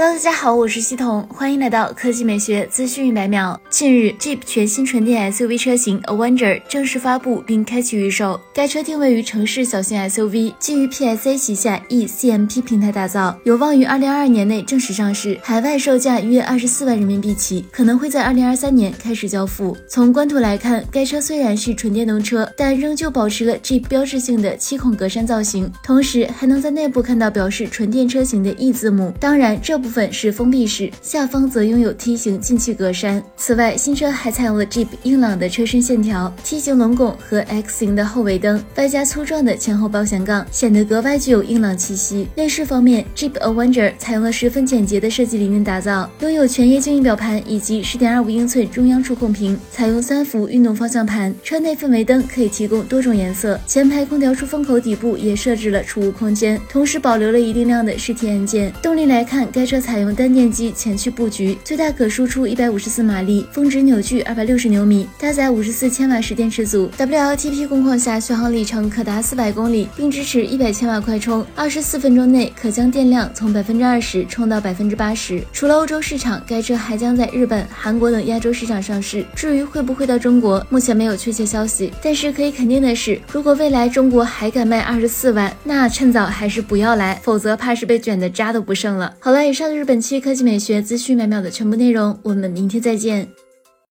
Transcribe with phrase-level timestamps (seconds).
[0.00, 3.60] Hello，大家好，我是西彤，欢迎来到科技美学资讯一百秒。
[3.68, 8.40] 近日，Jeep 全新纯电 SUV 车型 Avenger 正式发布并开启预售。
[8.54, 19.76] 该车定位于城市小型 SUV，基于 PSA 旗下 eCMP 平台打造，有望于2022年内正式上市，海外售价约二十四万人民币起，可能会在2023年开始交付。
[19.90, 29.12] 从官图来看，该车虽然是纯电动车，但仍旧保持了 Jeep 标志性的七孔格栅造型，同时还能在内部看到表示纯电车型的 E 字母。
[29.18, 29.87] 当然，这部。
[29.88, 33.22] 部分是封闭式，下方则拥有梯形进气格栅。
[33.38, 42.28] 此外，新车还采用了 Jeep 硬朗的车身线条、梯形龙拱和 X 型的后尾灯，外加粗壮的前后保险杠，显得格外具有硬朗气息。
[42.34, 51.34] 内饰方面，Jeep Avenger 采用了十分简洁的设计理念打造，拥有全液晶仪表盘以及10.25英寸中央触控屏，采用三幅运动方向盘。
[51.42, 58.70] 车内氛围灯可以提供多种颜色，前排空调出风口底部也设置了储物空间，同时保留了一定量的实体按键。
[58.82, 59.77] 动力来看，该车。
[59.80, 75.42] 采用单电机前驱布局，最大可输出一百五十四马力，峰值扭矩二百六十牛米，搭载五十四千瓦时电池组，WLTP 工况下续航里程可达四百公里，并支持一百千瓦快充，二十四分钟内可将电量从百分之二十充到百分之八十。
[75.52, 79.24] 除了欧洲市场，该车还将在日本、韩国等亚洲市场上市。
[79.34, 81.92] 至于会不会到中国，目前没有确切消息。
[82.02, 89.14] 但是可以肯定的是，如果未来中国还敢卖二十四万，那趁早还是不要来，否则怕是被卷的渣都不剩了。
[89.20, 89.57] 好了，以上。
[89.58, 93.28] 这是本期科技美学资讯每秒的全部内容，我们明天再见。